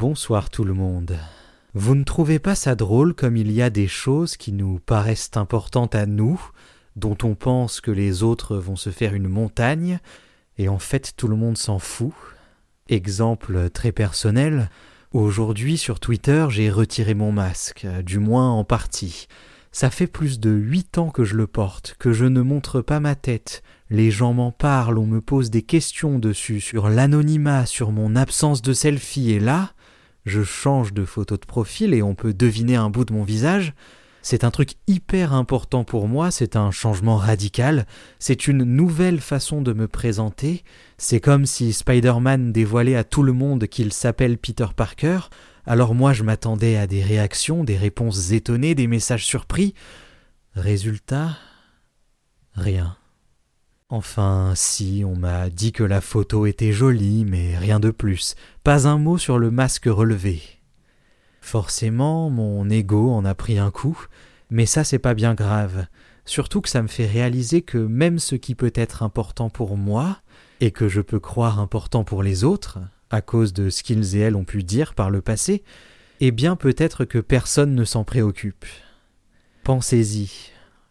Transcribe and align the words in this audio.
Bonsoir 0.00 0.48
tout 0.48 0.64
le 0.64 0.72
monde. 0.72 1.18
Vous 1.74 1.94
ne 1.94 2.04
trouvez 2.04 2.38
pas 2.38 2.54
ça 2.54 2.74
drôle 2.74 3.12
comme 3.12 3.36
il 3.36 3.52
y 3.52 3.60
a 3.60 3.68
des 3.68 3.86
choses 3.86 4.38
qui 4.38 4.50
nous 4.50 4.78
paraissent 4.78 5.32
importantes 5.34 5.94
à 5.94 6.06
nous, 6.06 6.40
dont 6.96 7.18
on 7.22 7.34
pense 7.34 7.82
que 7.82 7.90
les 7.90 8.22
autres 8.22 8.56
vont 8.56 8.76
se 8.76 8.88
faire 8.88 9.12
une 9.12 9.28
montagne, 9.28 9.98
et 10.56 10.70
en 10.70 10.78
fait 10.78 11.12
tout 11.18 11.28
le 11.28 11.36
monde 11.36 11.58
s'en 11.58 11.78
fout? 11.78 12.14
Exemple 12.88 13.68
très 13.68 13.92
personnel, 13.92 14.70
aujourd'hui 15.12 15.76
sur 15.76 16.00
Twitter 16.00 16.46
j'ai 16.48 16.70
retiré 16.70 17.12
mon 17.12 17.30
masque, 17.30 17.86
du 18.02 18.20
moins 18.20 18.50
en 18.50 18.64
partie. 18.64 19.26
Ça 19.70 19.90
fait 19.90 20.06
plus 20.06 20.40
de 20.40 20.50
huit 20.50 20.96
ans 20.96 21.10
que 21.10 21.24
je 21.24 21.36
le 21.36 21.46
porte, 21.46 21.94
que 21.98 22.14
je 22.14 22.24
ne 22.24 22.40
montre 22.40 22.80
pas 22.80 23.00
ma 23.00 23.16
tête, 23.16 23.62
les 23.90 24.10
gens 24.10 24.32
m'en 24.32 24.50
parlent, 24.50 24.96
on 24.96 25.06
me 25.06 25.20
pose 25.20 25.50
des 25.50 25.62
questions 25.62 26.18
dessus, 26.18 26.62
sur 26.62 26.88
l'anonymat, 26.88 27.66
sur 27.66 27.92
mon 27.92 28.16
absence 28.16 28.62
de 28.62 28.72
selfie, 28.72 29.32
et 29.32 29.40
là, 29.40 29.74
je 30.24 30.42
change 30.42 30.92
de 30.92 31.04
photo 31.04 31.36
de 31.36 31.46
profil 31.46 31.94
et 31.94 32.02
on 32.02 32.14
peut 32.14 32.34
deviner 32.34 32.76
un 32.76 32.90
bout 32.90 33.04
de 33.04 33.12
mon 33.12 33.24
visage. 33.24 33.74
C'est 34.22 34.44
un 34.44 34.50
truc 34.50 34.72
hyper 34.86 35.32
important 35.32 35.82
pour 35.82 36.06
moi, 36.06 36.30
c'est 36.30 36.54
un 36.54 36.70
changement 36.70 37.16
radical, 37.16 37.86
c'est 38.18 38.46
une 38.46 38.64
nouvelle 38.64 39.20
façon 39.20 39.62
de 39.62 39.72
me 39.72 39.88
présenter, 39.88 40.62
c'est 40.98 41.20
comme 41.20 41.46
si 41.46 41.72
Spider-Man 41.72 42.52
dévoilait 42.52 42.96
à 42.96 43.04
tout 43.04 43.22
le 43.22 43.32
monde 43.32 43.66
qu'il 43.66 43.94
s'appelle 43.94 44.36
Peter 44.36 44.66
Parker, 44.76 45.20
alors 45.66 45.94
moi 45.94 46.12
je 46.12 46.22
m'attendais 46.22 46.76
à 46.76 46.86
des 46.86 47.02
réactions, 47.02 47.64
des 47.64 47.78
réponses 47.78 48.32
étonnées, 48.32 48.74
des 48.74 48.86
messages 48.86 49.24
surpris. 49.24 49.74
Résultat 50.54 51.38
Rien. 52.54 52.99
Enfin, 53.92 54.52
si, 54.54 55.02
on 55.04 55.16
m'a 55.16 55.50
dit 55.50 55.72
que 55.72 55.82
la 55.82 56.00
photo 56.00 56.46
était 56.46 56.70
jolie, 56.70 57.24
mais 57.24 57.58
rien 57.58 57.80
de 57.80 57.90
plus, 57.90 58.36
pas 58.62 58.86
un 58.86 58.98
mot 58.98 59.18
sur 59.18 59.36
le 59.36 59.50
masque 59.50 59.86
relevé. 59.86 60.40
Forcément, 61.40 62.30
mon 62.30 62.70
ego 62.70 63.10
en 63.10 63.24
a 63.24 63.34
pris 63.34 63.58
un 63.58 63.72
coup, 63.72 63.98
mais 64.48 64.64
ça 64.64 64.84
c'est 64.84 65.00
pas 65.00 65.14
bien 65.14 65.34
grave, 65.34 65.86
surtout 66.24 66.60
que 66.60 66.68
ça 66.68 66.82
me 66.82 66.88
fait 66.88 67.06
réaliser 67.06 67.62
que 67.62 67.78
même 67.78 68.20
ce 68.20 68.36
qui 68.36 68.54
peut 68.54 68.72
être 68.76 69.02
important 69.02 69.50
pour 69.50 69.76
moi, 69.76 70.20
et 70.60 70.70
que 70.70 70.88
je 70.88 71.00
peux 71.00 71.18
croire 71.18 71.58
important 71.58 72.04
pour 72.04 72.22
les 72.22 72.44
autres, 72.44 72.78
à 73.10 73.22
cause 73.22 73.52
de 73.52 73.70
ce 73.70 73.82
qu'ils 73.82 74.14
et 74.14 74.20
elles 74.20 74.36
ont 74.36 74.44
pu 74.44 74.62
dire 74.62 74.94
par 74.94 75.10
le 75.10 75.20
passé, 75.20 75.64
eh 76.20 76.30
bien 76.30 76.54
peut-être 76.54 77.04
que 77.04 77.18
personne 77.18 77.74
ne 77.74 77.84
s'en 77.84 78.04
préoccupe. 78.04 78.66
Pensez-y, 79.64 80.30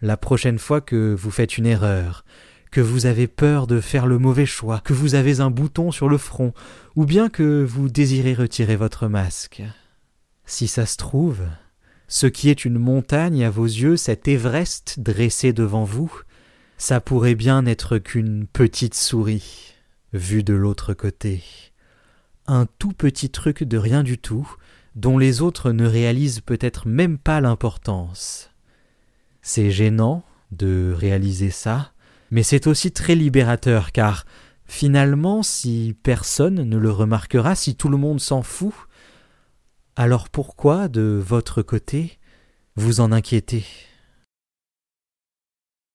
la 0.00 0.16
prochaine 0.16 0.58
fois 0.58 0.80
que 0.80 1.14
vous 1.14 1.30
faites 1.30 1.58
une 1.58 1.66
erreur, 1.66 2.24
que 2.70 2.80
vous 2.80 3.06
avez 3.06 3.26
peur 3.26 3.66
de 3.66 3.80
faire 3.80 4.06
le 4.06 4.18
mauvais 4.18 4.46
choix, 4.46 4.80
que 4.80 4.92
vous 4.92 5.14
avez 5.14 5.40
un 5.40 5.50
bouton 5.50 5.90
sur 5.90 6.08
le 6.08 6.18
front, 6.18 6.52
ou 6.94 7.04
bien 7.04 7.28
que 7.28 7.64
vous 7.64 7.88
désirez 7.88 8.34
retirer 8.34 8.76
votre 8.76 9.08
masque. 9.08 9.62
Si 10.44 10.68
ça 10.68 10.86
se 10.86 10.96
trouve, 10.96 11.42
ce 12.08 12.26
qui 12.26 12.50
est 12.50 12.64
une 12.64 12.78
montagne 12.78 13.44
à 13.44 13.50
vos 13.50 13.64
yeux, 13.64 13.96
cet 13.96 14.28
Everest 14.28 15.00
dressé 15.00 15.52
devant 15.52 15.84
vous, 15.84 16.12
ça 16.78 17.00
pourrait 17.00 17.34
bien 17.34 17.62
n'être 17.62 17.98
qu'une 17.98 18.46
petite 18.46 18.94
souris, 18.94 19.74
vue 20.12 20.42
de 20.42 20.54
l'autre 20.54 20.94
côté. 20.94 21.42
Un 22.46 22.66
tout 22.78 22.92
petit 22.92 23.30
truc 23.30 23.64
de 23.64 23.78
rien 23.78 24.02
du 24.02 24.18
tout, 24.18 24.48
dont 24.94 25.18
les 25.18 25.42
autres 25.42 25.72
ne 25.72 25.86
réalisent 25.86 26.40
peut-être 26.40 26.86
même 26.86 27.18
pas 27.18 27.40
l'importance. 27.40 28.50
C'est 29.42 29.70
gênant 29.70 30.24
de 30.52 30.94
réaliser 30.96 31.50
ça, 31.50 31.92
mais 32.30 32.42
c'est 32.42 32.66
aussi 32.66 32.92
très 32.92 33.14
libérateur 33.14 33.92
car 33.92 34.24
finalement 34.66 35.42
si 35.42 35.96
personne 36.02 36.62
ne 36.62 36.76
le 36.76 36.90
remarquera, 36.90 37.54
si 37.54 37.76
tout 37.76 37.88
le 37.88 37.96
monde 37.96 38.20
s'en 38.20 38.42
fout, 38.42 38.74
alors 39.96 40.28
pourquoi, 40.28 40.88
de 40.88 41.22
votre 41.24 41.62
côté, 41.62 42.18
vous 42.74 43.00
en 43.00 43.12
inquiétez 43.12 43.64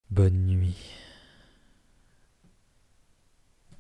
Bonne 0.10 0.46
nuit. 0.48 1.01